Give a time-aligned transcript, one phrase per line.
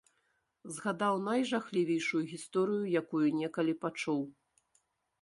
[0.77, 4.21] Згадаў найжахлівейшую гісторыю, якую некалі пачуў.